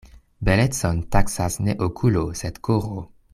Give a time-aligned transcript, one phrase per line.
[0.47, 3.05] Belecon taksas ne okulo sed koro.